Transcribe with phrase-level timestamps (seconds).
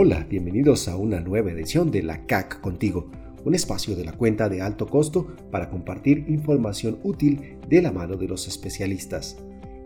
[0.00, 3.10] Hola, bienvenidos a una nueva edición de La CAC Contigo,
[3.44, 8.16] un espacio de la cuenta de alto costo para compartir información útil de la mano
[8.16, 9.38] de los especialistas.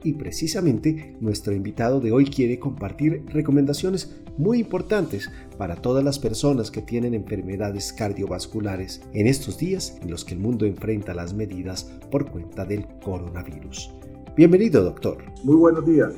[0.04, 6.70] Y precisamente nuestro invitado de hoy quiere compartir recomendaciones muy importantes para todas las personas
[6.70, 11.84] que tienen enfermedades cardiovasculares en estos días en los que el mundo enfrenta las medidas
[12.10, 13.90] por cuenta del coronavirus.
[14.36, 15.24] Bienvenido, doctor.
[15.42, 16.12] Muy buenos días.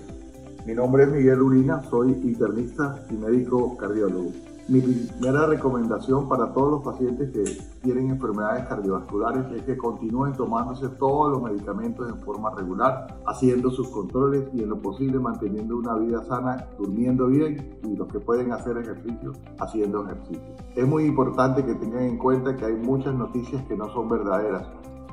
[0.67, 4.31] Mi nombre es Miguel Urina, soy internista y médico cardiólogo.
[4.67, 7.45] Mi primera recomendación para todos los pacientes que
[7.83, 13.91] tienen enfermedades cardiovasculares es que continúen tomándose todos los medicamentos en forma regular, haciendo sus
[13.91, 18.53] controles y en lo posible manteniendo una vida sana, durmiendo bien y los que pueden
[18.53, 20.57] hacer ejercicio, haciendo ejercicio.
[20.75, 24.67] Es muy importante que tengan en cuenta que hay muchas noticias que no son verdaderas,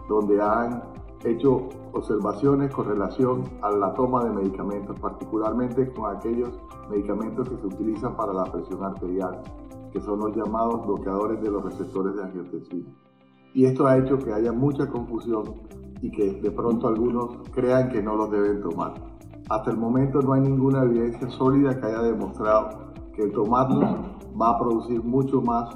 [0.08, 0.81] donde han
[1.23, 6.49] hecho observaciones con relación a la toma de medicamentos, particularmente con aquellos
[6.89, 9.41] medicamentos que se utilizan para la presión arterial,
[9.91, 12.89] que son los llamados bloqueadores de los receptores de angiotensina.
[13.53, 15.44] Y esto ha hecho que haya mucha confusión
[16.02, 18.94] y que de pronto algunos crean que no los deben tomar.
[19.50, 23.83] Hasta el momento no hay ninguna evidencia sólida que haya demostrado que el tomarlos
[24.39, 25.75] va a producir mucho más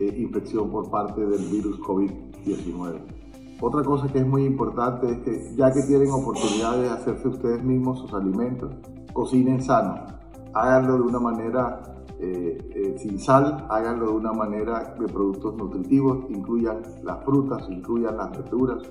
[0.00, 3.23] eh, infección por parte del virus COVID-19.
[3.60, 7.62] Otra cosa que es muy importante es que ya que tienen oportunidad de hacerse ustedes
[7.62, 8.74] mismos sus alimentos,
[9.12, 10.06] cocinen sano.
[10.52, 11.80] Háganlo de una manera
[12.20, 18.16] eh, eh, sin sal, háganlo de una manera de productos nutritivos, incluyan las frutas, incluyan
[18.16, 18.82] las verduras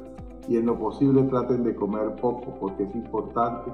[0.47, 3.71] y en lo posible traten de comer poco porque es importante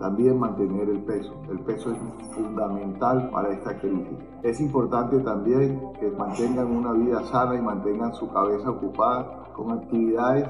[0.00, 1.34] también mantener el peso.
[1.50, 1.98] El peso es
[2.34, 4.18] fundamental para esta crisis.
[4.42, 10.48] Es importante también que mantengan una vida sana y mantengan su cabeza ocupada con actividades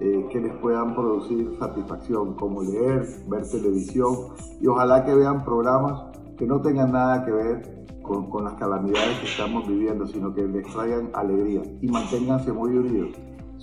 [0.00, 4.14] eh, que les puedan producir satisfacción, como leer, ver televisión
[4.60, 6.00] y ojalá que vean programas
[6.36, 10.42] que no tengan nada que ver con, con las calamidades que estamos viviendo, sino que
[10.42, 13.10] les traigan alegría y manténganse muy unidos.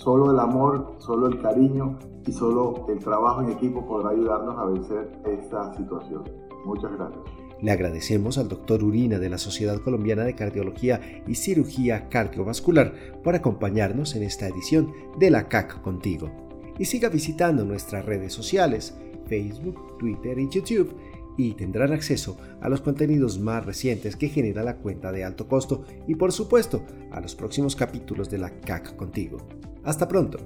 [0.04, 4.66] Solo el amor, solo el cariño y solo el trabajo en equipo podrá ayudarnos a
[4.66, 6.24] vencer esta situación.
[6.66, 7.22] Muchas gracias.
[7.62, 13.36] Le agradecemos al doctor Urina de la Sociedad Colombiana de Cardiología y Cirugía Cardiovascular por
[13.36, 16.32] acompañarnos en esta edición de la CAC Contigo.
[16.80, 18.98] Y siga visitando nuestras redes sociales,
[19.28, 20.96] Facebook, Twitter y YouTube
[21.38, 25.84] y tendrán acceso a los contenidos más recientes que genera la cuenta de alto costo
[26.08, 29.38] y por supuesto a los próximos capítulos de la CAC Contigo.
[29.84, 30.40] Hasta pronto.